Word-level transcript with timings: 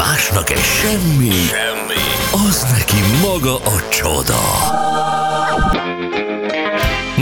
Másnak 0.00 0.50
egy 0.50 0.58
semmi, 0.58 1.30
semmi, 1.30 2.46
az 2.48 2.66
neki 2.72 2.96
maga 3.22 3.56
a 3.56 3.88
csoda. 3.90 4.40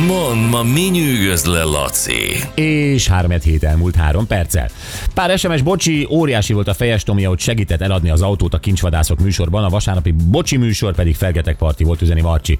Mond, 0.06 0.50
ma 0.50 0.62
mi 0.62 0.80
nyűgöz 0.80 1.44
le, 1.44 1.62
Laci? 1.62 2.44
És 2.54 3.08
3 3.08 3.30
hét 3.30 3.64
elmúlt 3.64 3.96
3 3.96 4.26
perccel. 4.26 4.68
Pár 5.14 5.38
SMS 5.38 5.62
bocsi, 5.62 6.06
óriási 6.10 6.52
volt 6.52 6.68
a 6.68 6.74
fejes 6.74 7.02
Tomi, 7.02 7.22
hogy 7.22 7.38
segített 7.38 7.80
eladni 7.80 8.10
az 8.10 8.22
autót 8.22 8.54
a 8.54 8.58
kincsvadászok 8.58 9.18
műsorban, 9.18 9.64
a 9.64 9.68
vasárnapi 9.68 10.10
bocsi 10.10 10.56
műsor 10.56 10.94
pedig 10.94 11.14
felgetek 11.14 11.56
parti 11.56 11.84
volt 11.84 12.02
üzeni 12.02 12.20
Marcsi. 12.20 12.58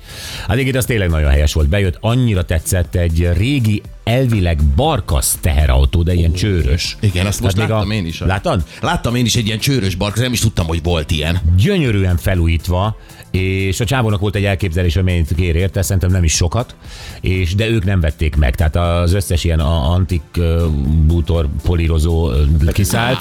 Hát 0.49 0.59
igen, 0.59 0.77
az 0.77 0.85
tényleg 0.85 1.09
nagyon 1.09 1.31
helyes 1.31 1.53
volt. 1.53 1.69
Bejött, 1.69 1.99
annyira 2.01 2.45
tetszett 2.45 2.95
egy 2.95 3.29
régi 3.37 3.83
elvileg 4.09 4.59
barkasz 4.77 5.39
teherautó, 5.41 6.03
de 6.03 6.15
ilyen 6.15 6.33
csőrös. 6.33 6.97
Igen, 7.01 7.27
azt 7.27 7.41
most 7.41 7.57
még 7.57 7.69
láttam 7.69 7.91
én 7.91 8.07
is. 8.07 8.21
Láttad? 8.21 8.63
Láttam 8.81 9.15
én 9.15 9.25
is 9.25 9.37
egy 9.37 9.47
ilyen 9.47 9.59
csőrös 9.59 9.95
barkát, 9.95 10.23
nem 10.23 10.33
is 10.33 10.41
tudtam, 10.41 10.67
hogy 10.67 10.83
volt 10.83 11.11
ilyen. 11.11 11.39
Gyönyörűen 11.57 12.17
felújítva, 12.17 12.97
és 13.31 13.81
a 13.81 13.85
csávónak 13.85 14.21
volt 14.21 14.35
egy 14.37 14.45
elképzelés, 14.45 14.97
amennyit 14.97 15.35
kér 15.37 15.55
érte, 15.57 15.83
szerintem 15.83 16.11
nem 16.11 16.25
is 16.25 16.33
sokat, 16.33 16.75
és 17.21 17.55
de 17.55 17.69
ők 17.69 17.85
nem 17.85 18.01
vették 18.01 18.37
meg. 18.37 18.55
Tehát 18.55 18.77
az 18.77 19.13
összes 19.13 19.45
ilyen 19.45 19.61
a- 19.61 19.91
antik 19.91 20.23
bútor 21.07 21.49
polírozó 21.63 22.31
kiszállt, 22.73 23.21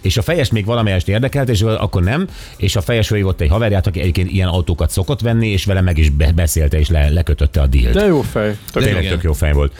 és 0.00 0.16
a 0.16 0.22
fejes 0.22 0.50
még 0.50 0.64
valamelyest 0.64 1.08
érdekelt, 1.08 1.48
és 1.48 1.62
akkor 1.62 2.02
nem, 2.02 2.28
és 2.56 2.76
a 2.76 2.80
fejes 2.80 3.10
ott 3.10 3.40
egy 3.40 3.48
haverját, 3.50 3.86
aki 3.86 4.00
egyébként 4.00 4.30
ilyen 4.30 4.48
autókat 4.48 4.90
szokott 4.90 5.20
venni, 5.20 5.48
és 5.48 5.64
vele 5.64 5.80
meg 5.80 5.98
is 5.98 6.10
be- 6.10 6.32
beszélte, 6.32 6.78
és 6.78 6.88
le, 6.88 7.08
lekötötte 7.08 7.60
a 7.60 7.66
dílt. 7.66 7.94
De 7.94 8.06
jó 8.06 8.20
fej. 8.20 8.56
Tök 8.72 8.82
Tényleg 8.82 9.02
igen. 9.02 9.14
tök 9.14 9.22
jó 9.22 9.32
fej 9.42 9.52
volt. 9.52 9.72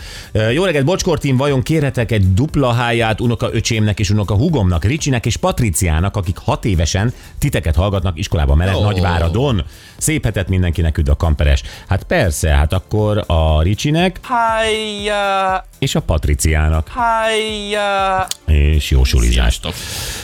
Jó 0.52 0.64
reggelt, 0.64 0.84
Bocskortin, 0.84 1.36
vajon 1.36 1.62
kérhetek 1.62 2.12
egy 2.12 2.34
dupla 2.34 2.72
háját 2.72 3.20
unoka 3.20 3.48
öcsémnek 3.52 3.98
és 3.98 4.10
unoka 4.10 4.34
hugomnak, 4.34 4.84
Ricsinek 4.84 5.26
és 5.26 5.36
Patriciának, 5.36 6.16
akik 6.16 6.36
hat 6.36 6.64
évesen 6.64 7.12
titeket 7.38 7.74
hallgatnak 7.74 8.18
iskolában 8.18 8.56
mellett 8.56 8.76
Ó. 8.76 8.82
Nagyváradon. 8.82 9.64
Szép 10.02 10.24
hetet 10.24 10.48
mindenkinek 10.48 10.98
üdv 10.98 11.10
a 11.10 11.16
kamperes. 11.16 11.62
Hát 11.88 12.02
persze, 12.02 12.50
hát 12.50 12.72
akkor 12.72 13.24
a 13.26 13.62
Ricsinek 13.62 14.18
Hájjá, 14.22 15.64
és 15.78 15.94
a 15.94 16.00
Patriciának. 16.00 16.88
hájjá. 16.88 18.26
És 18.46 18.90
jó 18.90 19.04
sulizást. 19.04 19.68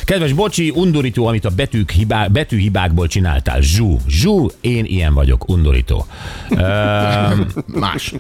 Kedves 0.05 0.33
Bocsi, 0.33 0.71
undorító, 0.75 1.27
amit 1.27 1.45
a 1.45 1.51
betűk 1.51 1.91
hibá, 1.91 2.27
betűhibákból 2.27 3.07
csináltál. 3.07 3.61
Zsú, 3.61 3.99
zsú, 4.07 4.47
én 4.61 4.85
ilyen 4.85 5.15
vagyok, 5.15 5.49
undorító. 5.49 6.07
Öm, 6.51 7.53
Más. 7.67 8.13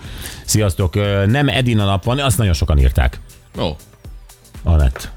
Sziasztok, 0.45 0.95
nem 1.27 1.49
Edina 1.49 1.85
nap 1.85 2.05
van, 2.05 2.19
azt 2.19 2.39
nagyon 2.39 2.53
sokan 2.55 2.79
írták. 2.79 3.21
Ó, 3.61 3.77
Anett. 4.63 5.11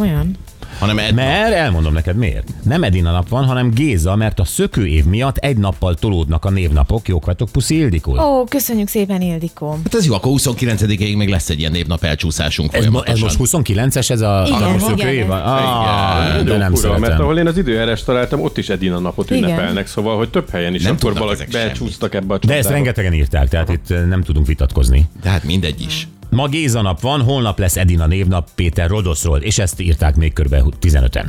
Olyan? 0.00 0.36
Hanem 0.78 0.98
Edna. 0.98 1.14
Mert 1.14 1.54
elmondom 1.54 1.92
neked 1.92 2.16
miért. 2.16 2.48
Nem 2.62 2.82
Edina 2.82 3.12
nap 3.12 3.28
van, 3.28 3.44
hanem 3.44 3.70
Géza, 3.70 4.16
mert 4.16 4.40
a 4.40 4.44
szökő 4.44 4.86
év 4.86 5.04
miatt 5.04 5.36
egy 5.36 5.56
nappal 5.56 5.94
tolódnak 5.94 6.44
a 6.44 6.50
névnapok. 6.50 7.08
Jók 7.08 7.24
vagytok, 7.24 7.48
puszi 7.48 7.76
Ildikó. 7.78 8.18
Ó, 8.18 8.44
köszönjük 8.44 8.88
szépen, 8.88 9.20
Ildikó. 9.20 9.78
Hát 9.84 9.94
ez 9.94 10.06
jó, 10.06 10.14
akkor 10.14 10.32
29-ig 10.34 11.16
még 11.16 11.28
lesz 11.28 11.50
egy 11.50 11.58
ilyen 11.58 11.72
névnap 11.72 12.04
elcsúszásunk 12.04 12.74
ez, 12.74 12.86
mo- 12.86 13.08
ez 13.08 13.18
most 13.18 13.36
29-es, 13.38 14.10
ez 14.10 14.20
a, 14.20 14.44
Igen, 14.46 14.62
a 14.62 14.78
szökő 14.78 14.94
igen. 14.94 15.08
év? 15.08 15.30
Ah, 15.30 16.30
Igen. 16.32 16.44
de 16.44 16.56
nem 16.56 16.74
fura, 16.74 16.88
mert 16.90 17.02
szeretem. 17.02 17.24
ahol 17.24 17.38
én 17.38 17.46
az 17.46 17.58
időjárás 17.58 18.02
találtam, 18.02 18.40
ott 18.40 18.58
is 18.58 18.68
Edina 18.68 18.98
napot 18.98 19.30
Igen. 19.30 19.42
ünnepelnek, 19.42 19.86
szóval, 19.86 20.16
hogy 20.16 20.28
több 20.30 20.50
helyen 20.50 20.74
is 20.74 20.82
Nem 20.82 20.94
akkor 20.98 21.14
valaki 21.14 21.44
becsúsztak 21.52 22.14
ebbe 22.14 22.34
a 22.34 22.38
De 22.38 22.54
ezt 22.54 22.68
rengetegen 22.68 23.12
írták, 23.12 23.48
tehát 23.48 23.68
itt 23.68 23.90
eh, 23.90 24.04
nem 24.04 24.22
tudunk 24.22 24.46
vitatkozni. 24.46 25.04
De 25.22 25.28
hát 25.28 25.44
mindegy 25.44 25.80
is. 25.80 26.08
Ma 26.36 26.48
Géza 26.48 26.82
nap 26.82 27.00
van, 27.00 27.22
holnap 27.22 27.58
lesz 27.58 27.76
Edina 27.76 28.06
névnap 28.06 28.48
Péter 28.54 28.88
Rodoszról, 28.88 29.38
és 29.38 29.58
ezt 29.58 29.80
írták 29.80 30.16
még 30.16 30.32
kb. 30.32 30.54
15-en. 30.80 31.24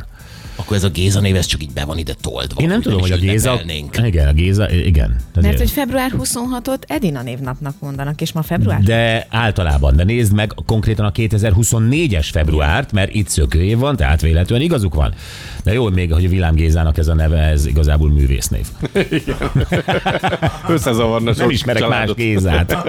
Akkor 0.56 0.76
ez 0.76 0.84
a 0.84 0.88
Géza 0.88 1.20
név, 1.20 1.36
ez 1.36 1.46
csak 1.46 1.62
így 1.62 1.72
be 1.72 1.84
van 1.84 1.98
ide 1.98 2.14
toldva. 2.20 2.62
Én 2.62 2.68
nem 2.68 2.80
tudom, 2.80 3.00
hogy 3.00 3.10
a 3.10 3.16
Géza... 3.16 3.50
ünnepelnénk. 3.50 3.96
Igen, 4.04 4.28
a 4.28 4.32
Géza, 4.32 4.70
igen. 4.70 5.08
Mert 5.08 5.36
Azért. 5.36 5.58
hogy 5.58 5.70
február 5.70 6.12
26-ot 6.18 6.78
Edina 6.86 7.22
névnapnak 7.22 7.74
mondanak, 7.80 8.20
és 8.20 8.32
ma 8.32 8.42
február. 8.42 8.80
De 8.80 9.26
általában, 9.30 9.96
de 9.96 10.04
nézd 10.04 10.32
meg 10.32 10.54
konkrétan 10.66 11.04
a 11.04 11.12
2024-es 11.12 12.28
februárt, 12.32 12.92
mert 12.92 13.14
itt 13.14 13.28
szökőév 13.28 13.78
van, 13.78 13.96
tehát 13.96 14.20
véletlenül 14.20 14.64
igazuk 14.64 14.94
van. 14.94 15.14
De 15.64 15.72
jó, 15.72 15.88
még 15.88 16.12
hogy 16.12 16.24
a 16.24 16.28
Vilám 16.28 16.54
Gézának 16.54 16.98
ez 16.98 17.08
a 17.08 17.14
neve, 17.14 17.38
ez 17.38 17.66
igazából 17.66 18.10
művésznév. 18.10 18.66
Összezavarna 20.68 21.24
Nem 21.24 21.34
sok 21.34 21.52
ismerek 21.52 21.82
más 21.82 21.90
családot. 21.90 22.16
Gézát. 22.16 22.76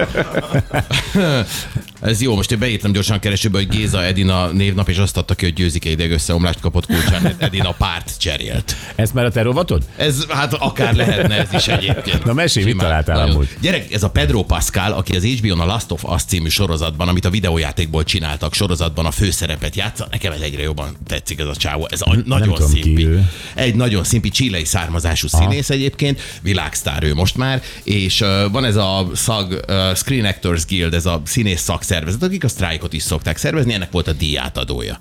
Ez 2.00 2.20
jó, 2.20 2.34
most 2.34 2.52
én 2.52 2.58
beírtam 2.58 2.92
gyorsan 2.92 3.18
keresőbe, 3.18 3.58
hogy 3.58 3.68
Géza 3.68 4.04
Edina 4.04 4.46
névnap, 4.46 4.88
és 4.88 4.96
azt 4.96 5.16
adta 5.16 5.34
ki, 5.34 5.44
hogy 5.44 5.54
győzike 5.54 5.90
ideg 5.90 6.10
összeomlást 6.10 6.60
kapott 6.60 6.86
kulcsán, 6.86 7.34
Edina 7.38 7.72
párt 7.78 8.18
cserélt. 8.18 8.76
Ezt 8.94 9.14
már 9.14 9.24
a 9.24 9.30
te 9.30 9.42
rovatod? 9.42 9.82
Ez 9.96 10.24
hát 10.28 10.54
akár 10.54 10.94
lehetne 10.94 11.36
ez 11.36 11.52
is 11.52 11.68
egyébként. 11.68 12.24
Na, 12.24 12.32
mesélj, 12.32 12.64
mit 12.64 12.76
találtál 12.76 13.16
Nagyon. 13.16 13.34
amúgy? 13.34 13.48
Gyerek, 13.60 13.92
ez 13.92 14.02
a 14.02 14.10
Pedro 14.10 14.42
Pascal, 14.42 14.92
aki 14.92 15.16
az 15.16 15.24
HBO-n 15.24 15.60
a 15.60 15.64
Last 15.64 15.90
of 15.90 16.04
Us 16.04 16.22
című 16.22 16.48
sorozatban, 16.48 17.08
amit 17.08 17.24
a 17.24 17.30
videójátékból 17.30 18.04
csináltak, 18.04 18.54
sorozatban 18.54 19.06
a 19.06 19.10
főszerepet 19.10 19.76
játsza. 19.76 20.06
Nekem 20.10 20.32
ez 20.32 20.40
egyre 20.40 20.62
jobban 20.62 20.96
tetszik 21.06 21.38
ez 21.38 21.46
a 21.46 21.56
csávó. 21.56 21.88
Ez 21.90 22.00
a, 22.00 22.16
nagyon 22.24 22.54
tudom, 22.54 22.70
szimpi. 22.70 23.08
Egy 23.54 23.74
nagyon 23.74 24.04
szimpi 24.04 24.28
csilei 24.28 24.64
származású 24.64 25.28
színész 25.28 25.70
egyébként, 25.70 26.20
világsztár 26.42 27.02
ő 27.02 27.14
most 27.14 27.36
már, 27.36 27.62
és 27.82 28.20
uh, 28.20 28.50
van 28.50 28.64
ez 28.64 28.76
a 28.76 29.06
szag 29.14 29.64
uh, 29.68 29.94
Screen 29.94 30.24
Actors 30.24 30.66
Guild, 30.66 30.94
ez 30.94 31.06
a 31.06 31.22
színész 31.24 31.60
szakszervezet, 31.90 32.22
akik 32.22 32.44
a 32.44 32.48
sztrájkot 32.48 32.92
is 32.92 33.02
szokták 33.02 33.36
szervezni, 33.36 33.72
ennek 33.72 33.90
volt 33.90 34.08
a 34.08 34.12
díjátadója. 34.12 34.96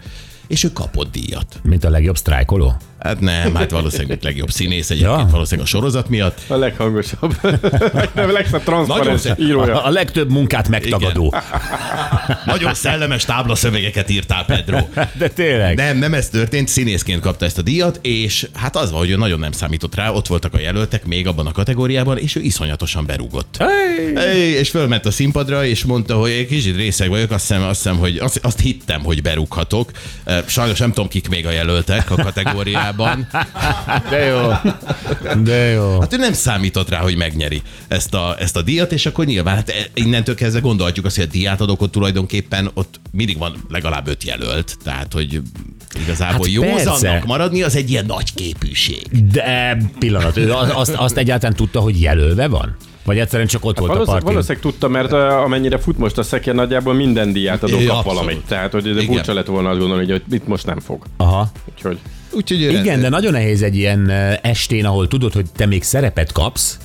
És 0.48 0.64
ő 0.64 0.72
kapott 0.72 1.12
díjat. 1.12 1.60
Mint 1.64 1.84
a 1.84 1.90
legjobb 1.90 2.18
sztrájkoló? 2.18 2.76
Hát 3.00 3.20
nem, 3.20 3.56
hát 3.56 3.72
valószínűleg 3.72 4.20
legjobb 4.22 4.52
színész 4.52 4.90
egyébként, 4.90 5.18
Ja. 5.20 5.28
valószínűleg 5.32 5.66
a 5.66 5.70
sorozat 5.70 6.10
miatt. 6.10 6.42
A 6.48 6.56
leghangosabb. 6.56 7.36
Nem, 8.16 8.30
a 8.30 8.32
legszebb 8.32 8.64
transzparens 8.64 9.24
írója. 9.38 9.82
A, 9.82 9.86
a 9.88 9.90
legtöbb 9.90 10.32
munkát 10.32 10.68
megtagadó. 10.70 11.34
Nagyon 12.46 12.74
szellemes 12.74 13.26
táblaszövegeket 13.26 14.10
írtál, 14.10 14.46
Pedro. 14.46 14.78
De 15.18 15.28
tényleg. 15.28 15.76
Nem, 15.76 15.98
nem 15.98 16.14
ez 16.14 16.30
történt, 16.30 16.68
színészként 16.68 17.22
kapta 17.22 17.46
ezt 17.46 17.58
a 17.58 17.62
díjat, 17.62 18.00
és 18.02 18.48
hát 18.54 18.76
az 18.76 18.92
van, 18.92 19.00
hogy 19.00 19.10
ő 19.10 19.16
nagyon 19.16 19.40
nem 19.40 19.52
számított 19.52 19.96
rá, 19.96 20.10
ott 20.12 20.28
voltak 20.28 20.54
a 20.54 20.60
jelöltek 20.60 21.06
még 21.06 21.28
abban 21.28 21.48
a 21.48 21.52
kategóriában, 21.52 22.18
és 22.18 22.36
ő 22.36 22.42
iszonyatosan 22.42 23.06
berúgott. 23.06 23.56
Hey. 23.58 24.16
Hey, 24.16 24.40
és 24.40 24.70
fölment 24.70 25.06
a 25.06 25.12
színpadra, 25.12 25.66
és 25.66 25.84
mondta, 25.84 26.16
hogy 26.16 26.32
egy 26.32 26.48
kicsit 26.48 26.76
részeg 26.76 27.10
vagyok, 27.10 27.32
azt 27.32 27.48
hiszem, 27.48 27.64
azt, 27.64 27.82
hiszem, 27.84 27.98
hogy 27.98 28.18
azt, 28.18 28.40
azt 28.44 28.60
hittem, 28.60 29.04
hogy 29.04 29.22
berúghatok. 29.22 29.92
Eh, 30.24 30.44
Sajnos 30.48 30.80
nem 30.80 30.90
tudom, 30.90 31.08
kik 31.08 31.30
még 31.30 31.46
a 31.46 31.52
jelöltek 31.52 32.12
a 32.12 32.16
kategóriában. 32.16 32.89
De 34.10 34.18
jó. 34.26 34.52
De 35.44 35.56
jó. 35.56 36.00
Hát 36.00 36.14
ő 36.14 36.18
nem 36.18 36.34
számított 36.34 36.90
rá, 36.90 36.98
hogy 37.00 37.16
megnyeri 37.16 37.62
ezt 37.88 38.14
a, 38.14 38.36
ezt 38.40 38.56
a 38.58 38.62
díjat, 38.62 38.92
és 38.92 39.06
akkor 39.06 39.26
nyilván 39.26 39.56
hát 39.56 39.92
innentől 39.94 40.36
kezdve 40.36 40.60
gondolhatjuk 40.60 41.06
azt, 41.06 41.16
hogy 41.16 41.26
a 41.26 41.32
díját 41.32 41.62
adok 41.62 41.82
ott 41.82 41.92
tulajdonképpen 41.92 42.70
ott 42.74 43.00
mindig 43.12 43.38
van 43.38 43.66
legalább 43.70 44.08
öt 44.08 44.24
jelölt, 44.24 44.78
tehát 44.84 45.14
hogy 45.14 45.42
igazából 46.02 46.46
Hát 46.46 46.54
józannak 46.54 47.00
persze. 47.02 47.24
maradni, 47.26 47.62
az 47.64 47.76
egy 47.76 47.90
ilyen 47.90 48.06
nagy 48.06 48.34
képűség. 48.34 49.32
De 49.32 49.78
pillanat, 50.00 50.38
ő 50.38 50.52
az- 50.54 50.72
azt, 50.74 50.94
azt 50.96 51.18
egyáltalán 51.18 51.56
tudta, 51.56 51.80
hogy 51.80 52.02
jelölve 52.02 52.48
van? 52.48 52.76
Vagy 53.06 53.20
egyszerűen 53.20 53.48
csak 53.48 53.66
ott 53.66 53.78
volt 53.80 53.92
a 53.92 53.94
Valószínűleg, 53.94 54.24
partin? 54.24 54.34
valószínűleg 54.34 54.64
tudta, 54.64 54.88
mert 54.88 55.12
uh, 55.12 55.44
amennyire 55.44 55.78
fut 55.78 55.98
most 55.98 56.18
a 56.18 56.24
szekér, 56.24 56.54
nagyjából 56.54 56.94
minden 56.94 57.34
díját 57.34 57.64
adó 57.64 57.78
É, 57.80 57.86
kap 57.86 58.04
valamit. 58.04 58.42
Tehát, 58.48 58.72
hogy 58.72 58.84
de 58.84 58.90
Igen. 58.90 59.06
furcsa 59.06 59.34
lett 59.34 59.46
volna 59.46 59.70
azt 59.70 59.80
gondolni, 59.80 60.12
hogy 60.12 60.24
itt 60.32 60.48
most 60.48 60.66
nem 60.66 60.80
fog. 60.80 61.04
Aha. 61.18 61.52
Úgyhogy 61.76 61.98
Úgyhogy 62.32 62.62
Igen, 62.62 63.02
de 63.02 63.10
nagyon 63.10 63.32
nehéz 63.32 63.62
egy 63.62 63.76
ilyen 63.76 64.10
estén, 64.42 64.86
ahol 64.86 65.08
tudod, 65.08 65.34
hogy 65.34 65.46
te 65.56 65.66
még 65.66 65.84
szerepet 65.84 66.32
kapsz, 66.32 66.78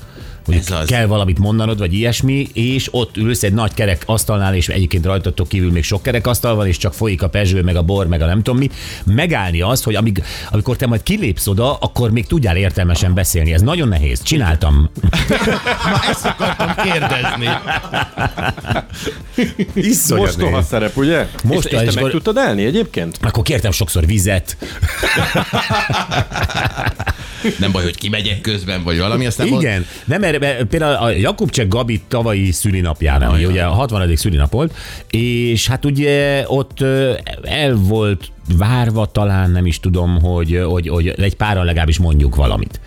Ez 0.48 0.70
az. 0.70 0.86
kell 0.86 1.06
valamit 1.06 1.38
mondanod, 1.38 1.78
vagy 1.78 1.92
ilyesmi, 1.92 2.46
és 2.52 2.88
ott 2.90 3.16
ülsz 3.16 3.42
egy 3.42 3.52
nagy 3.52 3.74
kerek 3.74 4.02
asztalnál, 4.06 4.54
és 4.54 4.68
egyébként 4.68 5.04
rajtatok 5.04 5.48
kívül 5.48 5.70
még 5.70 5.84
sok 5.84 6.02
kerek 6.02 6.26
asztal 6.26 6.54
van, 6.54 6.66
és 6.66 6.76
csak 6.76 6.94
folyik 6.94 7.22
a 7.22 7.28
pezső, 7.28 7.62
meg 7.62 7.76
a 7.76 7.82
bor, 7.82 8.06
meg 8.06 8.22
a 8.22 8.26
nem 8.26 8.42
tudom 8.42 8.58
mi, 8.58 8.70
megállni 9.04 9.60
azt, 9.60 9.84
hogy 9.84 9.94
amíg, 9.94 10.22
amikor 10.50 10.76
te 10.76 10.86
majd 10.86 11.02
kilépsz 11.02 11.46
oda, 11.46 11.74
akkor 11.74 12.10
még 12.10 12.26
tudjál 12.26 12.56
értelmesen 12.56 13.14
beszélni. 13.14 13.52
Ez 13.52 13.60
nagyon 13.60 13.88
nehéz. 13.88 14.22
Csináltam. 14.22 14.90
Ma 15.90 16.00
ezt 16.10 16.24
akartam 16.24 16.74
kérdezni. 16.84 17.48
Iszonyat 19.74 20.24
mostoha 20.24 20.50
nehéz. 20.50 20.66
szerep, 20.66 20.96
ugye? 20.96 21.26
Most 21.44 21.66
és, 21.66 21.72
és 21.72 21.80
és 21.80 21.84
te 21.84 21.84
meg 21.84 21.96
akkor- 21.96 22.10
tudtad 22.10 22.36
elni 22.36 22.64
egyébként? 22.64 23.18
Akkor 23.22 23.42
kértem 23.42 23.70
sokszor 23.72 24.06
vizet. 24.06 24.56
Nem 27.58 27.72
baj, 27.72 27.82
hogy 27.82 27.96
kimegyek 27.96 28.40
közben, 28.40 28.82
vagy 28.82 28.98
valami, 28.98 29.26
aztán 29.26 29.48
mond- 29.48 29.62
Igen, 29.62 29.86
nem 30.04 30.22
erre, 30.22 30.38
mert 30.38 30.64
például 30.64 30.94
a 30.94 31.10
Jakubcsek 31.10 31.68
Gabi 31.68 32.00
tavalyi 32.08 32.50
szülinapján, 32.52 33.22
ami 33.22 33.44
ugye 33.44 33.62
a 33.64 33.70
60. 33.70 34.16
szülinap 34.16 34.52
volt, 34.52 34.74
és 35.10 35.66
hát 35.66 35.84
ugye 35.84 36.44
ott 36.46 36.80
el 37.42 37.74
volt 37.74 38.30
várva 38.58 39.06
talán, 39.06 39.50
nem 39.50 39.66
is 39.66 39.80
tudom, 39.80 40.20
hogy, 40.22 40.60
hogy, 40.64 40.88
hogy 40.88 41.08
egy 41.08 41.34
páran 41.36 41.64
legalábbis 41.64 41.98
mondjuk 41.98 42.34
valamit. 42.36 42.80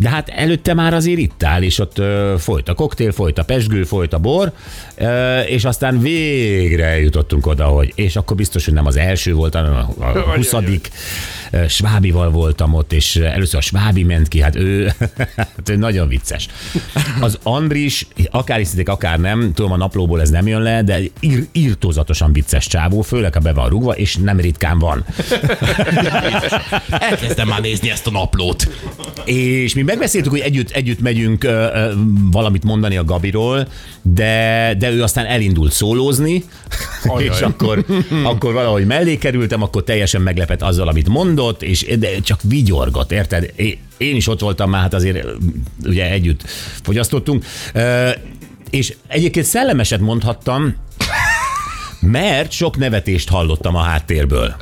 De 0.00 0.08
hát 0.08 0.28
előtte 0.28 0.74
már 0.74 0.94
azért 0.94 1.18
itt 1.18 1.42
áll, 1.42 1.62
és 1.62 1.78
ott 1.78 1.98
ö, 1.98 2.34
folyt 2.38 2.68
a 2.68 2.74
koktél, 2.74 3.12
folyt 3.12 3.38
a 3.38 3.44
pesgő, 3.44 3.84
folyt 3.84 4.12
a 4.12 4.18
bor, 4.18 4.52
ö, 4.96 5.40
és 5.40 5.64
aztán 5.64 6.00
végre 6.00 7.00
jutottunk 7.00 7.46
oda, 7.46 7.64
hogy, 7.64 7.92
és 7.94 8.16
akkor 8.16 8.36
biztos, 8.36 8.64
hogy 8.64 8.74
nem 8.74 8.86
az 8.86 8.96
első 8.96 9.34
volt, 9.34 9.54
hanem 9.54 9.72
a, 9.72 10.04
a 10.04 10.34
20 10.34 10.52
Ö, 11.50 11.68
Svábival 11.68 12.30
voltam 12.30 12.74
ott, 12.74 12.92
és 12.92 13.16
először 13.16 13.58
a 13.58 13.62
Svábi 13.62 14.02
ment 14.02 14.28
ki, 14.28 14.40
hát 14.40 14.56
ő, 14.56 14.92
hát 15.36 15.68
ő 15.68 15.76
nagyon 15.76 16.08
vicces. 16.08 16.48
Az 17.20 17.38
Andris, 17.42 18.06
akár 18.30 18.58
hiszitek, 18.58 18.88
akár 18.88 19.18
nem, 19.18 19.52
tudom, 19.54 19.72
a 19.72 19.76
naplóból 19.76 20.20
ez 20.20 20.30
nem 20.30 20.46
jön 20.46 20.62
le, 20.62 20.82
de 20.82 20.98
ír, 21.20 21.46
írtózatosan 21.52 22.32
vicces 22.32 22.66
csávó, 22.66 23.00
főleg 23.00 23.34
ha 23.34 23.40
be 23.40 23.52
van 23.52 23.68
rugva, 23.68 23.96
és 23.96 24.16
nem 24.16 24.40
ritkán 24.40 24.78
van. 24.78 25.04
Elkezdem 27.10 27.48
már 27.48 27.60
nézni 27.60 27.90
ezt 27.90 28.06
a 28.06 28.10
naplót. 28.10 28.68
És 29.24 29.74
mi 29.74 29.82
megbeszéltük, 29.90 30.30
hogy 30.30 30.40
együtt, 30.40 30.70
együtt 30.70 31.00
megyünk 31.00 31.44
ö, 31.44 31.48
ö, 31.48 31.92
valamit 32.30 32.64
mondani 32.64 32.96
a 32.96 33.04
Gabiról, 33.04 33.68
de, 34.02 34.74
de 34.78 34.90
ő 34.90 35.02
aztán 35.02 35.26
elindult 35.26 35.72
szólózni, 35.72 36.44
és 37.18 37.40
akkor, 37.40 37.84
akkor 38.24 38.52
valahogy 38.52 38.86
mellé 38.86 39.16
kerültem, 39.16 39.62
akkor 39.62 39.84
teljesen 39.84 40.22
meglepett 40.22 40.62
azzal, 40.62 40.88
amit 40.88 41.08
mondott, 41.08 41.62
és 41.62 41.96
de 41.98 42.20
csak 42.20 42.40
vigyorgott, 42.42 43.12
érted? 43.12 43.52
Én 43.96 44.16
is 44.16 44.28
ott 44.28 44.40
voltam 44.40 44.70
már, 44.70 44.80
hát 44.80 44.94
azért 44.94 45.26
ugye 45.84 46.10
együtt 46.10 46.42
fogyasztottunk, 46.82 47.44
Ö, 47.74 48.10
és 48.70 48.94
egyébként 49.06 49.46
szellemeset 49.46 50.00
mondhattam, 50.00 50.74
mert 52.00 52.52
sok 52.52 52.76
nevetést 52.76 53.28
hallottam 53.28 53.76
a 53.76 53.80
háttérből. 53.80 54.54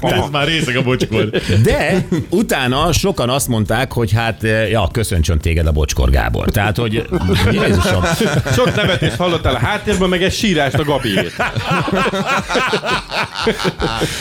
Ez 0.00 0.28
már 0.30 0.46
részeg 0.46 0.76
a 0.76 0.82
bocskor. 0.82 1.30
De 1.62 2.06
utána 2.28 2.92
sokan 2.92 3.28
azt 3.28 3.48
mondták, 3.48 3.92
hogy 3.92 4.12
hát, 4.12 4.42
ja, 4.70 4.88
köszöntsön 4.92 5.38
téged 5.38 5.66
a 5.66 5.72
Bocskor 5.72 6.10
Gábor. 6.10 6.50
Tehát, 6.50 6.76
hogy 6.76 7.06
Jézusom, 7.50 8.02
Sok 8.54 8.74
nevetést 8.74 9.16
hallottál 9.16 9.54
a 9.54 9.58
háttérben, 9.58 10.08
meg 10.08 10.22
egy 10.22 10.32
sírást 10.32 10.74
a 10.74 10.84
Gabiét. 10.84 11.32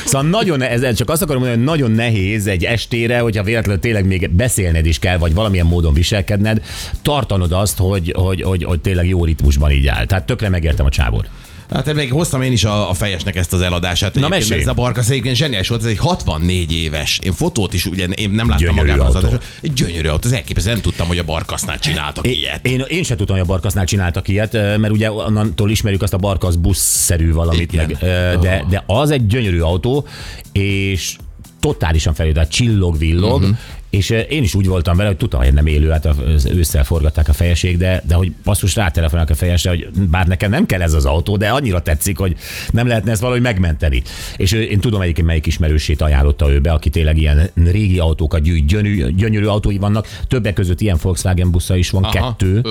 szóval 0.05 0.29
nagyon, 0.29 0.61
ez, 0.61 0.95
csak 0.95 1.09
azt 1.09 1.21
akarom 1.21 1.41
mondani, 1.41 1.63
hogy 1.63 1.77
nagyon 1.77 1.91
nehéz 1.91 2.47
egy 2.47 2.63
estére, 2.63 3.19
hogyha 3.19 3.43
véletlenül 3.43 3.81
tényleg 3.81 4.05
még 4.05 4.29
beszélned 4.29 4.85
is 4.85 4.99
kell, 4.99 5.17
vagy 5.17 5.33
valamilyen 5.33 5.65
módon 5.65 5.93
viselkedned, 5.93 6.61
tartanod 7.01 7.51
azt, 7.51 7.77
hogy, 7.77 8.13
hogy, 8.15 8.41
hogy, 8.41 8.63
hogy 8.63 8.81
tényleg 8.81 9.07
jó 9.07 9.25
ritmusban 9.25 9.71
így 9.71 9.87
áll. 9.87 10.05
Tehát 10.05 10.25
tökre 10.25 10.49
megértem 10.49 10.85
a 10.85 10.89
csávót. 10.89 11.29
Hát 11.69 11.93
még 11.93 12.11
hoztam 12.11 12.41
én 12.41 12.51
is 12.51 12.63
a, 12.63 12.89
a 12.89 12.93
fejesnek 12.93 13.35
ezt 13.35 13.53
az 13.53 13.61
eladását. 13.61 14.09
Egyébként 14.09 14.41
mesélj. 14.41 14.61
Ez 14.61 14.67
a 14.67 14.73
barkasz 14.73 15.09
egyébként 15.09 15.35
zseniális 15.35 15.67
volt, 15.67 15.81
ez 15.81 15.87
egy 15.87 15.97
64 15.97 16.73
éves. 16.73 17.19
Én 17.23 17.33
fotót 17.33 17.73
is, 17.73 17.85
ugye 17.85 18.05
én 18.05 18.29
nem 18.29 18.49
láttam 18.49 18.67
Gyönyörű 18.67 18.91
magát 18.91 19.07
az 19.07 19.15
adást. 19.15 19.43
Egy 19.61 19.73
gyönyörű 19.73 20.07
autó, 20.07 20.27
ez 20.27 20.33
elképesztő, 20.33 20.71
nem 20.71 20.81
tudtam, 20.81 21.07
hogy 21.07 21.17
a 21.17 21.23
barkasznál 21.23 21.79
csináltak 21.79 22.27
ilyet. 22.27 22.65
Én, 22.65 22.85
én 22.87 23.03
sem 23.03 23.17
tudtam, 23.17 23.35
hogy 23.35 23.45
a 23.45 23.47
Barkasznál 23.47 23.85
csináltak 23.85 24.27
ilyet, 24.27 24.53
mert 24.53 24.89
ugye 24.89 25.11
onnantól 25.11 25.69
ismerjük 25.69 26.01
azt 26.01 26.13
a 26.13 26.17
Barkasz 26.17 26.55
buszszerű 26.55 27.31
valamit, 27.31 27.73
Igen. 27.73 27.97
meg, 27.99 28.39
de, 28.39 28.65
de 28.69 28.83
az 28.85 29.11
egy 29.11 29.27
gyönyörű 29.27 29.59
autó, 29.59 30.07
és 30.51 31.15
totálisan 31.59 32.13
felül, 32.13 32.33
tehát 32.33 32.49
csillog-villog, 32.49 33.41
uh-huh. 33.41 33.57
És 33.93 34.11
eh, 34.11 34.25
én 34.29 34.43
is 34.43 34.55
úgy 34.55 34.67
voltam 34.67 34.97
vele, 34.97 35.09
hogy 35.09 35.17
tudtam, 35.17 35.41
hogy 35.41 35.53
nem 35.53 35.65
élő, 35.65 35.89
hát 35.89 36.05
az 36.05 36.45
ősszel 36.45 36.83
forgatták 36.83 37.27
a 37.27 37.33
fejeség, 37.33 37.77
de, 37.77 38.03
de 38.07 38.15
hogy 38.15 38.31
basszus 38.43 38.75
rátelefonálok 38.75 39.29
a 39.29 39.35
fejesre, 39.35 39.69
hogy 39.69 39.87
bár 40.09 40.27
nekem 40.27 40.49
nem 40.49 40.65
kell 40.65 40.81
ez 40.81 40.93
az 40.93 41.05
autó, 41.05 41.37
de 41.37 41.49
annyira 41.49 41.81
tetszik, 41.81 42.17
hogy 42.17 42.35
nem 42.71 42.87
lehetne 42.87 43.11
ezt 43.11 43.21
valahogy 43.21 43.41
megmenteni. 43.41 44.01
És 44.37 44.51
ő, 44.51 44.61
én 44.61 44.79
tudom 44.79 45.01
egyébként, 45.01 45.27
melyik 45.27 45.45
ismerősét 45.45 46.01
ajánlotta 46.01 46.51
ő 46.51 46.59
be, 46.59 46.71
aki 46.71 46.89
tényleg 46.89 47.17
ilyen 47.17 47.49
régi 47.55 47.99
autókat 47.99 48.41
gyűjt, 48.41 48.65
gyönyörű, 48.65 49.13
gyönyörű 49.15 49.45
autói 49.45 49.77
vannak, 49.77 50.07
többek 50.27 50.53
között 50.53 50.81
ilyen 50.81 50.97
Volkswagen 51.01 51.51
busza 51.51 51.75
is 51.75 51.89
van, 51.89 52.03
Aha. 52.03 52.13
kettő, 52.13 52.61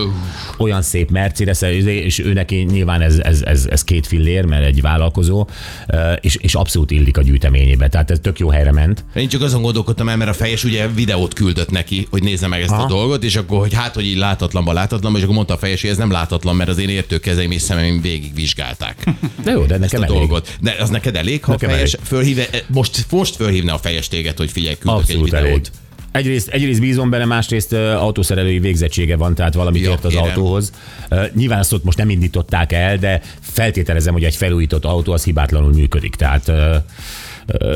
olyan 0.59 0.83
szép 0.83 1.11
Mercedes, 1.11 1.63
és 1.85 2.19
ő 2.19 2.33
neki 2.33 2.57
nyilván 2.57 3.01
ez, 3.01 3.19
ez, 3.19 3.43
ez, 3.43 3.67
ez 3.71 3.85
két 3.85 4.07
fillér, 4.07 4.45
mert 4.45 4.65
egy 4.65 4.81
vállalkozó, 4.81 5.47
eh, 5.87 6.13
és, 6.21 6.37
és 6.37 6.55
abszolút 6.55 6.91
illik 6.91 7.17
a 7.17 7.23
gyűjteményébe. 7.23 7.89
Tehát 7.89 8.11
ez 8.11 8.19
tök 8.23 8.39
jó 8.39 8.49
helyre 8.49 8.73
ment. 8.73 9.05
Én 9.15 9.29
csak 9.29 9.43
azon 9.43 9.63
gondolkodtam 9.63 10.09
el, 10.09 10.17
mert 10.17 10.31
a 10.31 10.35
fejes 10.35 10.65
ugye 10.65 10.89
videót 11.13 11.35
küldött 11.35 11.71
neki, 11.71 12.07
hogy 12.11 12.23
nézze 12.23 12.47
meg 12.47 12.61
ezt 12.61 12.71
Aha. 12.71 12.83
a 12.83 12.87
dolgot, 12.87 13.25
és 13.25 13.37
akkor, 13.37 13.59
hogy 13.59 13.75
hát, 13.75 13.95
hogy 13.95 14.05
így 14.07 14.17
látatlanban 14.17 14.75
látatlanban, 14.75 15.17
és 15.17 15.23
akkor 15.23 15.35
mondta 15.37 15.55
a 15.55 15.59
fejes, 15.59 15.81
hogy 15.81 15.91
ez 15.91 15.97
nem 15.97 16.11
látatlan, 16.11 16.57
mert 16.57 16.71
az 16.71 16.79
én 16.79 16.89
értőkezeim 16.89 17.51
és 17.51 17.63
szemeim 17.63 18.01
végig 18.01 18.35
vizsgálták 18.35 19.05
De 19.45 19.51
jó, 19.51 19.65
de 19.65 19.73
ezt 19.75 19.81
nekem 19.83 20.01
a 20.01 20.05
elég. 20.05 20.17
dolgot. 20.17 20.57
De 20.61 20.77
az 20.81 20.89
neked 20.91 21.17
elég, 21.17 21.45
ha 21.45 21.53
Nekem 21.53 21.69
a 21.71 21.73
fejes 21.73 21.97
fölhívne, 22.03 22.45
most, 22.67 23.07
most 23.11 23.37
fölhívna 23.37 23.75
a 23.75 23.79
fejes 23.79 24.09
téged, 24.09 24.37
hogy 24.39 24.51
figyelj, 24.51 24.75
küldök 24.79 25.01
Abszolút 25.01 25.25
egy 25.25 25.31
videót. 25.33 25.49
elég. 25.51 25.67
Egyrészt, 26.13 26.49
egyrészt 26.49 26.81
bízom 26.81 27.11
benne, 27.11 27.25
másrészt 27.25 27.73
ö, 27.73 27.91
autószerelői 27.93 28.59
végzettsége 28.59 29.17
van, 29.17 29.35
tehát 29.35 29.55
valamit 29.55 29.83
Ja, 29.83 29.91
ért 29.91 30.05
az 30.05 30.11
kérem. 30.13 30.25
autóhoz. 30.29 30.73
Ö, 31.09 31.25
Nyilván 31.35 31.59
azt 31.59 31.73
ott 31.73 31.85
most 31.85 31.99
nem 31.99 32.11
indították 32.11 32.73
el, 32.73 32.97
de 32.97 33.21
feltételezem, 33.41 34.13
hogy 34.13 34.25
egy 34.25 34.37
felújított 34.37 34.85
autó 34.85 35.13
az 35.13 35.25
hibátlanul 35.25 35.73
működik. 35.73 36.15
Tehát 36.15 36.49
ö, 36.49 36.77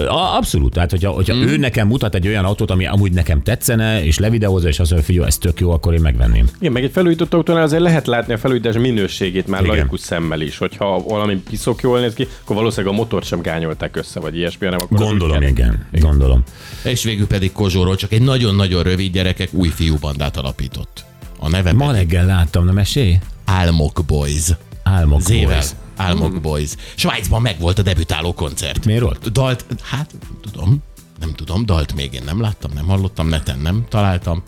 abszolút. 0.08 0.72
Tehát, 0.72 0.90
hogyha, 0.90 1.10
hogyha 1.10 1.34
Hmm. 1.34 1.44
mm. 1.44 1.48
ő 1.48 1.56
nekem 1.56 1.86
mutat 1.86 2.14
egy 2.14 2.26
olyan 2.26 2.44
autót, 2.44 2.70
ami 2.70 2.86
amúgy 2.86 3.12
nekem 3.12 3.42
tetszene, 3.42 4.04
és 4.04 4.18
levideózza, 4.18 4.68
és 4.68 4.78
azt 4.78 4.90
mondja, 4.90 5.08
figyelj, 5.08 5.26
ez 5.26 5.38
tök 5.38 5.60
jó, 5.60 5.70
akkor 5.70 5.94
én 5.94 6.00
megvenném. 6.00 6.48
Igen, 6.58 6.72
meg 6.72 6.84
egy 6.84 6.90
felújított 6.90 7.34
autónál 7.34 7.62
azért 7.62 7.82
lehet 7.82 8.06
látni 8.06 8.32
a 8.32 8.38
felújítás 8.38 8.74
minőségét 8.74 9.46
már 9.46 9.64
Igen. 9.64 9.76
laikus 9.76 10.00
szemmel 10.00 10.40
is. 10.40 10.58
Hogyha 10.58 11.02
valami 11.02 11.36
piszok 11.36 11.82
jól 11.82 12.00
néz 12.00 12.14
ki, 12.14 12.28
akkor 12.42 12.56
valószínűleg 12.56 12.94
a 12.94 12.96
motort 12.96 13.26
sem 13.26 13.40
gányolták 13.40 13.96
össze, 13.96 14.20
vagy 14.20 14.36
ilyesmi, 14.36 14.64
hanem 14.66 14.80
akkor 14.82 14.98
Gondolom, 14.98 15.38
kell. 15.38 15.48
igen. 15.48 15.86
Gondolom. 15.92 16.42
És 16.84 17.04
végül 17.04 17.26
pedig 17.26 17.52
Kozsóról 17.52 17.96
csak 17.96 18.12
egy 18.12 18.22
nagyon-nagyon 18.22 18.82
rövid 18.82 19.12
gyerekek 19.12 19.48
új 19.52 19.68
fiúbandát 19.68 20.36
alapított. 20.36 21.04
A 21.38 21.48
neve 21.48 21.72
Ma 21.72 21.86
pedig 21.86 22.00
reggel 22.00 22.26
láttam, 22.26 22.64
nem 22.64 22.74
mesé? 22.74 23.18
Álmok 23.44 24.00
Boys. 24.06 24.48
Álmok 24.82 25.20
Zével. 25.20 25.46
Boys. 25.46 25.70
Álmok 25.96 26.40
Boys. 26.40 26.70
Svájcban 26.94 27.43
megvolt 27.43 27.78
a 27.78 27.82
debütáló 27.82 28.34
koncert. 28.34 28.84
Miért 28.84 29.02
volt? 29.02 29.32
Dalt, 29.32 29.64
hát 29.82 30.14
tudom, 30.50 30.82
nem 31.20 31.32
tudom, 31.34 31.66
dalt 31.66 31.94
még 31.94 32.12
én 32.12 32.22
nem 32.25 32.40
láttam, 32.40 32.70
nem 32.75 32.87
hallottam, 32.87 33.28
neten 33.28 33.58
nem 33.58 33.84
találtam, 33.88 34.43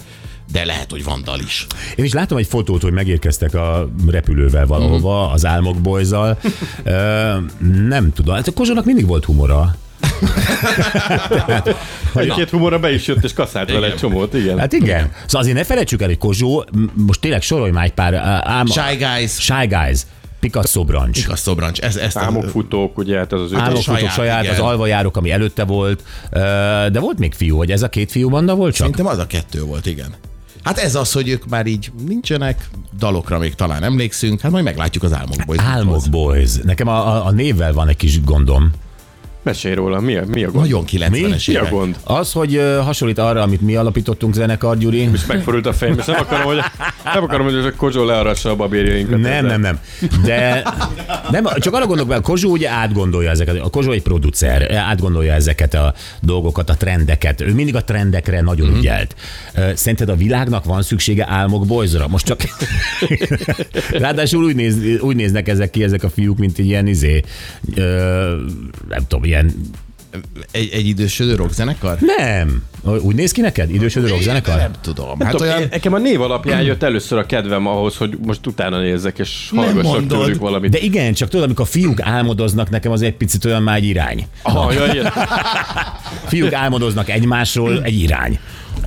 de 0.52 0.64
lehet, 0.64 0.90
hogy 0.90 1.04
van 1.04 1.22
dal 1.24 1.38
is. 1.38 1.66
Én 1.96 2.04
is 2.04 2.12
láttam 2.12 2.38
egy 2.38 2.46
fotót, 2.46 2.82
hogy 2.82 2.92
megérkeztek 2.92 3.54
a 3.54 3.88
repülővel 4.06 4.66
valahova, 4.66 5.30
az 5.30 5.46
Álmok 5.46 5.80
Boys-zal. 5.80 6.38
Ö, 6.84 7.34
nem 7.88 8.12
tudom, 8.12 8.34
hát 8.34 8.48
a 8.48 8.52
Kozsónak 8.52 8.84
mindig 8.84 9.06
volt 9.06 9.24
humora. 9.24 9.76
Egy-két 12.14 12.50
humorra 12.50 12.78
be 12.78 12.92
is 12.92 13.06
jött, 13.06 13.24
és 13.24 13.32
kaszált 13.32 13.70
vele 13.72 13.86
egy 13.86 13.96
csomót, 13.96 14.34
igen. 14.34 14.58
Hát 14.58 14.72
igen. 14.72 15.12
Szóval 15.26 15.40
azért 15.40 15.56
ne 15.56 15.64
felejtsük 15.64 16.00
el, 16.00 16.08
hogy 16.08 16.18
Kozsó, 16.18 16.64
most 16.94 17.20
tényleg 17.20 17.42
sorolj 17.42 17.70
már 17.70 17.84
egy 17.84 17.92
pár 17.92 18.14
ám... 18.44 18.66
Shy 18.66 18.96
Guys, 18.96 19.30
Shy 19.30 19.66
Guys, 19.66 20.00
Picasso 20.40 20.84
Branch. 20.84 21.30
a 21.30 21.36
Szobrancs, 21.36 21.80
ez, 21.80 21.96
ezt 21.96 22.16
Álmokfutók, 22.16 22.98
ugye, 22.98 23.18
hát 23.18 23.32
az 23.32 23.40
az 23.40 23.52
ő 23.52 23.56
Álmokfutók 23.56 23.98
saját, 23.98 24.14
saját, 24.14 24.42
igen. 24.42 24.54
az 24.54 24.60
alvajárok, 24.60 25.16
ami 25.16 25.30
előtte 25.30 25.64
volt, 25.64 26.02
de 26.92 27.00
volt 27.00 27.18
még 27.18 27.34
fiú, 27.34 27.56
hogy 27.56 27.70
ez 27.70 27.82
a 27.82 27.88
két 27.88 28.10
fiú 28.10 28.28
banda 28.28 28.54
volt 28.54 28.74
csak? 28.74 28.86
Szerintem 28.86 29.06
az 29.06 29.18
a 29.18 29.26
kettő 29.26 29.62
volt, 29.62 29.86
igen. 29.86 30.14
Hát 30.62 30.78
ez 30.78 30.94
az, 30.94 31.12
hogy 31.12 31.28
ők 31.28 31.48
már 31.48 31.66
így 31.66 31.92
nincsenek, 32.06 32.68
dalokra 32.98 33.38
még 33.38 33.54
talán 33.54 33.82
emlékszünk, 33.82 34.40
hát 34.40 34.50
majd 34.50 34.64
meglátjuk 34.64 35.02
az 35.02 35.12
álmok 35.12 35.44
Boys. 35.46 35.60
Álmok 35.60 36.02
Boys. 36.10 36.54
Nekem 36.62 36.88
a, 36.88 37.16
a, 37.16 37.26
a 37.26 37.30
névvel 37.30 37.72
van 37.72 37.88
egy 37.88 37.96
kis 37.96 38.24
gondom. 38.24 38.72
Mesélj 39.42 39.74
róla, 39.74 40.00
mi 40.00 40.16
a, 40.16 40.22
mi 40.26 40.44
a 40.44 40.50
gond? 40.50 40.64
Nagyon 40.64 40.84
90-es 40.86 41.10
Mi? 41.10 41.36
Mi 41.46 41.56
a 41.56 41.68
gond? 41.70 41.96
Az, 42.04 42.32
hogy 42.32 42.54
ö, 42.54 42.80
hasonlít 42.84 43.18
arra, 43.18 43.42
amit 43.42 43.60
mi 43.60 43.76
alapítottunk 43.76 44.34
zenekar, 44.34 44.78
Gyuri. 44.78 45.08
És 45.12 45.26
megforult 45.26 45.66
a 45.66 45.72
fejem, 45.72 45.98
és 45.98 46.04
nem 46.04 46.16
akarom, 46.20 46.44
hogy, 46.46 46.56
nem 47.14 47.22
akarom, 47.22 47.46
hogy 47.46 47.54
ez 47.54 47.64
a 47.64 47.72
Kozsó 47.76 48.04
learassa 48.04 48.50
a 48.50 48.56
babérjainkat. 48.56 49.20
Nem, 49.20 49.46
nem, 49.46 49.60
nem. 49.60 49.78
De 50.24 50.62
nem, 51.30 51.44
csak 51.58 51.74
arra 51.74 51.86
gondolok, 51.86 52.10
hogy 52.10 52.20
a 52.20 52.24
Kozsó 52.24 52.50
ugye 52.50 52.68
átgondolja 52.68 53.30
ezeket. 53.30 53.60
A 53.60 53.68
Kozsó 53.68 53.90
egy 53.90 54.02
producer, 54.02 54.74
átgondolja 54.74 55.32
ezeket 55.32 55.74
a 55.74 55.94
dolgokat, 56.20 56.70
a 56.70 56.74
trendeket. 56.74 57.40
Ő 57.40 57.54
mindig 57.54 57.76
a 57.76 57.84
trendekre 57.84 58.40
nagyon 58.40 58.76
ügyelt. 58.76 59.14
Ö, 59.54 59.70
Szerinted 59.74 60.08
a 60.08 60.16
világnak 60.16 60.64
van 60.64 60.82
szüksége 60.82 61.26
álmok 61.28 61.66
boysra? 61.66 62.08
Most 62.08 62.26
csak... 62.26 62.40
Ráadásul 63.90 64.44
úgy, 64.44 64.54
néz, 64.54 64.76
úgy 65.00 65.16
néznek 65.16 65.48
ezek 65.48 65.70
ki, 65.70 65.82
ezek 65.82 66.02
a 66.02 66.08
fiúk, 66.10 66.38
mint 66.38 66.58
egy 66.58 66.66
ilyen 66.66 66.86
izé, 66.86 67.22
ö, 67.74 67.82
nem 68.88 69.06
tudom, 69.06 69.24
ilyen 69.28 69.52
Egy, 70.50 70.70
egy 70.72 70.86
idősödő 70.86 71.34
rockzenekar? 71.34 71.98
nem. 72.00 72.62
Úgy 73.00 73.14
néz 73.14 73.32
ki 73.32 73.40
neked? 73.40 73.74
Idősödő 73.74 74.08
rockzenekar? 74.08 74.56
Nem 74.56 74.70
tudom. 74.80 75.08
Hát 75.08 75.22
Hát 75.22 75.32
tudom, 75.32 75.48
olyan... 75.48 75.68
Nekem 75.70 75.92
a 75.94 75.98
név 75.98 76.20
alapján 76.20 76.62
jött 76.62 76.82
először 76.82 77.18
a 77.18 77.26
kedvem 77.26 77.66
ahhoz, 77.66 77.96
hogy 77.96 78.18
most 78.26 78.46
utána 78.46 78.80
nézzek, 78.80 79.18
és 79.18 79.50
hallgassak 79.54 80.06
tőlük 80.06 80.40
valamit. 80.40 80.70
De 80.70 80.78
igen, 80.78 81.12
csak 81.12 81.28
tudod, 81.28 81.44
amikor 81.44 81.64
a 81.64 81.68
fiúk 81.68 82.00
álmodoznak, 82.02 82.70
nekem 82.70 82.92
az 82.92 83.02
egy 83.02 83.14
picit 83.14 83.44
olyan 83.44 83.62
már 83.62 83.76
egy 83.76 83.84
irány. 83.84 84.26
Aha, 84.42 84.72
ja, 84.72 84.92
ilyen. 84.92 85.12
Fiúk 86.26 86.52
álmodoznak 86.52 87.08
egymásról, 87.08 87.82
egy 87.82 87.98
irány. 88.00 88.38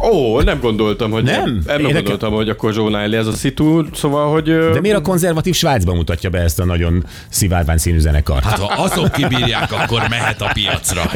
Ó, 0.03 0.41
nem 0.41 0.59
gondoltam, 0.59 1.11
hogy 1.11 1.23
Nem? 1.23 1.43
nem, 1.43 1.61
nem 1.65 1.79
Én 1.79 1.85
nekem- 1.85 1.93
gondoltam, 1.93 2.33
hogy 2.33 2.49
a 2.49 2.55
Kozsónál 2.55 3.15
ez 3.15 3.27
a 3.27 3.31
szitu, 3.31 3.83
szóval, 3.93 4.31
hogy... 4.31 4.43
De 4.43 4.79
miért 4.79 4.97
a 4.97 5.01
konzervatív 5.01 5.55
Svájcban 5.55 5.95
mutatja 5.95 6.29
be 6.29 6.39
ezt 6.39 6.59
a 6.59 6.65
nagyon 6.65 7.05
szivárvány 7.29 7.77
színű 7.77 7.99
zenekart? 7.99 8.43
Hát 8.43 8.59
ha 8.59 8.83
azok 8.83 9.11
kibírják, 9.11 9.71
akkor 9.71 10.07
mehet 10.09 10.41
a 10.41 10.49
piacra. 10.53 11.11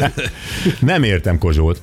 Nem 0.80 1.02
értem 1.02 1.38
Kozsót. 1.38 1.80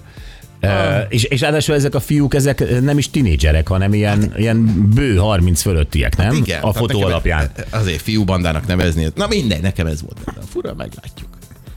Uh, 0.63 0.69
és, 1.09 1.23
és 1.23 1.41
ráadásul 1.41 1.75
ezek 1.75 1.95
a 1.95 1.99
fiúk, 1.99 2.33
ezek 2.33 2.81
nem 2.81 2.97
is 2.97 3.09
tinédzserek, 3.09 3.67
hanem 3.67 3.93
ilyen, 3.93 4.33
ilyen 4.37 4.89
bő 4.95 5.15
30 5.15 5.61
fölöttiek, 5.61 6.17
nem? 6.17 6.33
Igen. 6.33 6.57
a 6.57 6.71
tehát 6.71 6.75
fotó 6.75 7.01
alapján. 7.01 7.51
Azért 7.69 8.01
fiúbandának 8.01 8.67
nevezni. 8.67 9.07
Na 9.15 9.27
mindegy, 9.27 9.61
nekem 9.61 9.87
ez 9.87 10.01
volt. 10.01 10.17
Fura, 10.49 10.73
meglátjuk. 10.77 11.29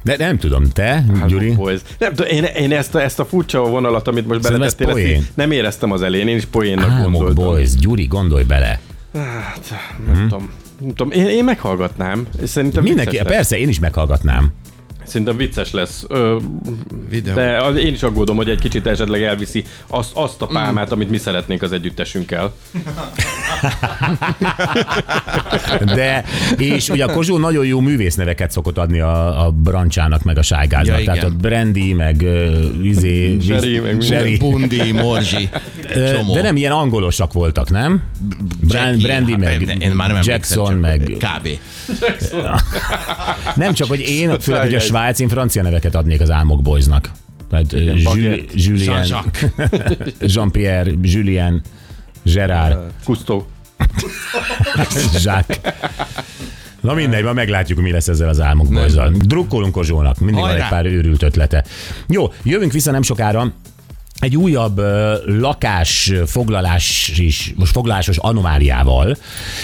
De 0.04 0.16
nem 0.18 0.38
tudom, 0.38 0.64
te, 0.68 1.04
Gyuri? 1.26 1.50
Boys. 1.50 1.80
Nem 1.98 2.14
tudom, 2.14 2.32
én, 2.32 2.44
én 2.44 2.72
ezt, 2.72 2.94
a, 2.94 3.02
ezt 3.02 3.20
a 3.20 3.24
furcsa 3.24 3.60
vonalat, 3.60 4.08
amit 4.08 4.26
most 4.26 4.42
Szerintem 4.42 4.66
ez 4.66 4.74
beletettél, 4.74 5.14
ezt 5.14 5.30
nem 5.34 5.50
éreztem 5.50 5.90
az 5.90 6.02
elén, 6.02 6.28
én 6.28 6.36
is 6.36 6.44
poénnak 6.44 6.90
Álmok, 6.90 7.12
gondoltam. 7.12 7.44
boys, 7.44 7.74
Gyuri, 7.74 8.06
gondolj 8.06 8.44
bele. 8.44 8.80
Hát, 9.14 9.74
nem 10.06 10.28
tudom. 10.28 10.50
Nem 10.80 10.94
tudom. 10.94 11.10
Én, 11.10 11.26
én 11.26 11.44
meghallgatnám. 11.44 12.26
Szerintem 12.44 12.82
Mindenki, 12.82 13.10
vicces 13.10 13.26
persze, 13.26 13.58
én 13.58 13.68
is 13.68 13.78
meghallgatnám. 13.78 14.52
Szerintem 15.06 15.36
vicces 15.36 15.72
lesz. 15.72 16.04
Ö, 16.08 16.36
Videó. 17.08 17.34
de 17.34 17.56
az- 17.56 17.76
én 17.76 17.92
is 17.92 18.02
aggódom, 18.02 18.36
hogy 18.36 18.48
egy 18.48 18.58
kicsit 18.58 18.86
esetleg 18.86 19.22
elviszi 19.22 19.64
azt, 19.86 20.10
azt 20.14 20.42
a 20.42 20.46
pálmát, 20.46 20.92
amit 20.92 21.10
mi 21.10 21.18
szeretnénk 21.18 21.62
az 21.62 21.72
együttesünkkel. 21.72 22.52
De, 25.94 26.24
és 26.56 26.88
ugye 26.88 27.04
a 27.04 27.12
Kozsó 27.12 27.38
nagyon 27.38 27.66
jó 27.66 27.80
művészneveket 27.80 28.50
szokott 28.50 28.78
adni 28.78 29.00
a, 29.00 29.46
a 29.46 29.50
brancsának, 29.50 30.22
meg 30.22 30.38
a 30.38 30.42
sájgáznak. 30.42 30.98
Ja, 30.98 31.04
Tehát 31.04 31.24
a 31.24 31.30
Brandy, 31.40 31.92
meg 31.92 32.16
uh, 32.22 32.84
izé, 32.86 33.38
Sherry, 33.40 33.78
meg 33.78 34.00
Sherry. 34.00 34.36
Bundi, 34.36 34.92
Morzsi, 34.92 35.48
csomó. 36.14 36.34
De 36.34 36.42
nem 36.42 36.56
ilyen 36.56 36.72
angolosak 36.72 37.32
voltak, 37.32 37.70
nem? 37.70 38.02
Brand, 38.60 39.00
Jackie, 39.00 39.06
Brandy, 39.06 39.32
hát 39.32 39.40
meg 39.66 39.82
én- 39.82 39.90
már 39.92 40.12
nem 40.12 40.20
Jackson, 40.24 40.74
meg... 40.74 41.00
Kb. 41.18 41.48
Nem 43.54 43.72
csak, 43.72 43.88
hogy 43.88 44.00
én, 44.00 44.40
főleg, 44.40 44.62
hogy 44.62 44.74
a. 44.74 44.78
Svájc, 44.94 45.20
én 45.20 45.28
francia 45.28 45.62
neveket 45.62 45.94
adnék 45.94 46.20
az 46.20 46.30
Álmok 46.30 46.62
Boysnak. 46.62 47.10
Tehát 47.50 47.72
ö, 47.72 47.78
Jules-. 47.78 48.40
Julien. 48.52 49.06
Jean-Pierre, 50.34 50.90
Julien, 51.02 51.62
Gerard, 52.22 52.78
Kusztó. 53.04 53.46
Jacques. 55.22 55.58
Na 56.80 56.94
mindegy, 56.94 57.24
ma 57.24 57.32
meglátjuk, 57.32 57.80
mi 57.80 57.90
lesz 57.90 58.08
ezzel 58.08 58.28
az 58.28 58.40
álmok 58.40 58.68
bolyzal. 58.68 59.10
Drukkolunk 59.10 59.72
Kozsónak, 59.72 60.18
mindig 60.18 60.40
van 60.40 60.44
egy 60.44 60.60
Hajrá! 60.60 60.68
pár 60.68 60.86
őrült 60.86 61.22
ötlete. 61.22 61.64
Jó, 62.08 62.32
jövünk 62.42 62.72
vissza 62.72 62.90
nem 62.90 63.02
sokára 63.02 63.52
egy 64.24 64.36
újabb 64.36 64.80
lakás 65.26 66.12
foglalás 66.26 67.12
is, 67.16 67.52
most 67.56 67.72
foglalásos 67.72 68.16
anomáliával. 68.16 69.16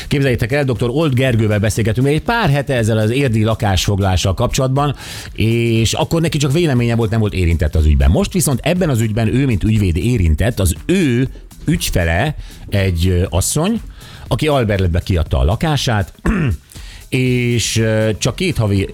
Képzeljétek 0.09 0.53
el, 0.53 0.65
dr. 0.65 0.89
Old 0.89 1.15
Gergővel 1.15 1.59
beszélgetünk 1.59 2.07
egy 2.07 2.23
pár 2.23 2.51
hete 2.51 2.75
ezzel 2.75 2.99
az 2.99 3.11
érdi 3.11 3.45
lakásfoglalással 3.45 4.35
kapcsolatban, 4.35 4.97
és 5.35 5.93
akkor 5.93 6.21
neki 6.21 6.39
csak 6.39 6.53
véleménye 6.53 6.95
volt, 6.95 7.11
nem 7.11 7.21
volt 7.21 7.33
érintett 7.33 7.75
az 7.75 7.87
ügyben. 7.87 8.11
Most 8.11 8.33
viszont 8.33 8.61
ebben 8.63 8.89
az 8.89 9.01
ügyben 9.01 9.35
ő, 9.35 9.47
mint 9.47 9.65
ügyvéd 9.65 9.97
érintett, 9.97 10.61
az 10.61 10.75
ő 10.87 11.29
ügyfele 11.65 12.35
egy 12.69 13.27
asszony, 13.29 13.81
aki 14.29 14.49
Alberletbe 14.49 15.01
kiadta 15.01 15.39
a 15.39 15.45
lakását, 15.45 16.13
és 17.09 17.83
csak 18.19 18.35
két 18.35 18.57
havi 18.57 18.89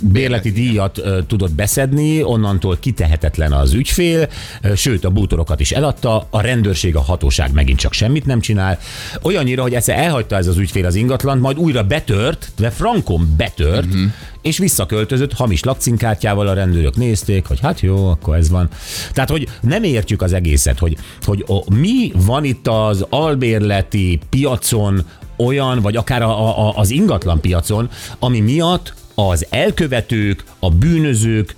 bérleti 0.00 0.50
díjat 0.50 1.02
tudott 1.26 1.54
beszedni, 1.54 2.22
onnantól 2.22 2.76
kitehetetlen 2.80 3.52
az 3.52 3.72
ügyfél, 3.72 4.28
sőt 4.74 5.04
a 5.04 5.10
bútorokat 5.10 5.60
is 5.60 5.72
eladta, 5.72 6.26
a 6.30 6.40
rendőrség, 6.40 6.96
a 6.96 7.00
hatóság 7.00 7.52
megint 7.52 7.78
csak 7.78 7.92
semmit 7.92 8.26
nem 8.26 8.40
csinál. 8.40 8.78
Olyannyira, 9.22 9.62
hogy 9.62 9.74
egyszer 9.74 9.98
elhagyta 9.98 10.36
ez 10.36 10.46
az 10.46 10.56
ügyfél 10.56 10.86
az 10.86 10.94
ingatlant, 10.94 11.40
majd 11.40 11.58
újra 11.58 11.82
betört, 11.82 12.52
de 12.56 12.70
frankon 12.70 13.34
betört, 13.36 13.86
uh-huh. 13.86 14.10
és 14.42 14.58
visszaköltözött 14.58 15.32
hamis 15.32 15.62
lakcímkártyával, 15.62 16.46
a 16.46 16.54
rendőrök 16.54 16.96
nézték, 16.96 17.46
hogy 17.46 17.60
hát 17.60 17.80
jó, 17.80 18.08
akkor 18.08 18.36
ez 18.36 18.50
van. 18.50 18.68
Tehát, 19.12 19.30
hogy 19.30 19.48
nem 19.60 19.82
értjük 19.82 20.22
az 20.22 20.32
egészet, 20.32 20.78
hogy, 20.78 20.96
hogy 21.24 21.44
a, 21.46 21.74
mi 21.74 22.12
van 22.14 22.44
itt 22.44 22.66
az 22.66 23.06
albérleti 23.08 24.18
piacon 24.30 25.04
olyan, 25.36 25.80
vagy 25.80 25.96
akár 25.96 26.22
a, 26.22 26.68
a, 26.68 26.72
az 26.76 26.90
ingatlan 26.90 27.40
piacon, 27.40 27.90
ami 28.18 28.40
miatt 28.40 28.94
az 29.16 29.46
elkövetők, 29.50 30.44
a 30.58 30.70
bűnözők 30.70 31.54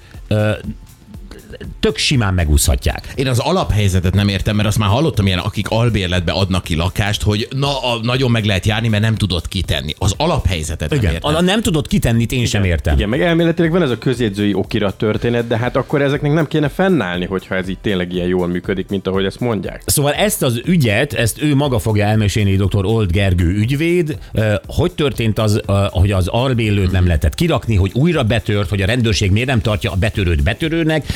tök 1.81 1.97
simán 1.97 2.35
megúszhatják. 2.35 3.12
Én 3.14 3.26
az 3.26 3.38
alaphelyzetet 3.38 4.14
nem 4.14 4.28
értem, 4.28 4.57
mert 4.57 4.69
azt 4.69 4.78
már 4.78 4.88
hallottam 4.88 5.26
ilyen, 5.26 5.38
akik 5.38 5.69
albérletbe 5.69 6.33
adnak 6.33 6.64
ki 6.64 6.75
lakást, 6.75 7.23
hogy 7.23 7.49
na, 7.50 7.83
a, 7.83 7.99
nagyon 8.02 8.31
meg 8.31 8.45
lehet 8.45 8.67
járni, 8.67 8.88
mert 8.88 9.02
nem 9.02 9.14
tudod 9.14 9.49
kitenni. 9.49 9.95
Az 9.99 10.14
alaphelyzetet 10.17 10.90
nem 10.90 10.99
Igen, 10.99 11.12
értem. 11.12 11.35
a, 11.35 11.40
nem 11.40 11.62
tudod 11.62 11.87
kitennit, 11.87 12.33
én 12.33 12.47
sem 12.47 12.64
értem. 12.64 12.95
Igen, 12.95 13.09
meg 13.09 13.21
elméletileg 13.21 13.71
van 13.71 13.83
ez 13.83 13.90
a 13.90 13.99
közjegyzői 13.99 14.55
okirat 14.55 14.99
történet, 14.99 15.47
de 15.47 15.57
hát 15.57 15.76
akkor 15.76 16.02
ezeknek 16.02 16.33
nem 16.33 16.47
kéne 16.47 16.69
fennállni, 16.69 17.25
hogyha 17.25 17.55
ez 17.55 17.69
így 17.69 17.78
tényleg 17.78 18.12
ilyen 18.12 18.26
jól 18.26 18.47
működik, 18.47 18.88
mint 18.88 19.07
ahogy 19.07 19.25
ezt 19.25 19.40
mondják. 19.40 19.83
Szóval 19.87 20.12
ezt 20.12 20.43
az 20.43 20.61
ügyet, 20.64 21.12
ezt 21.12 21.43
ő 21.43 21.55
maga 21.55 21.78
fogja 21.78 22.05
elmesélni, 22.05 22.57
dr. 22.57 22.85
Old 22.85 23.11
Gergő 23.11 23.49
ügyvéd, 23.49 24.19
hogy 24.67 24.93
történt 24.93 25.38
az, 25.38 25.61
hogy 25.90 26.11
az 26.11 26.26
albélőt 26.26 26.90
nem 26.90 27.07
lehetett 27.07 27.35
kirakni, 27.35 27.76
hogy 27.76 27.90
újra 27.95 28.23
betört, 28.23 28.69
hogy 28.69 28.83
a 28.83 28.87
rendőrség 28.87 29.31
miért 29.31 29.49
nem 29.49 29.61
tartja 29.61 29.93
a 29.93 29.95
betörőt 29.95 30.43
betörőnek, 30.43 31.07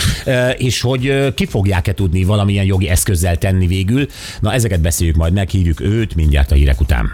és 0.57 0.81
hogy 0.81 1.35
ki 1.35 1.47
fogják-e 1.47 1.93
tudni 1.93 2.25
valamilyen 2.25 2.65
jogi 2.65 2.89
eszközzel 2.89 3.37
tenni 3.37 3.67
végül. 3.67 4.07
Na 4.41 4.53
ezeket 4.53 4.81
beszéljük 4.81 5.17
majd 5.17 5.33
meg, 5.33 5.51
őt 5.81 6.15
mindjárt 6.15 6.51
a 6.51 6.55
hírek 6.55 6.81
után. 6.81 7.13